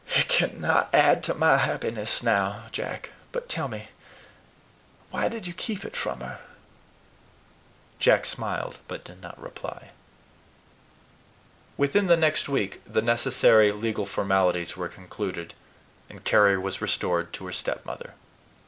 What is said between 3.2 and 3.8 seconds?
but tell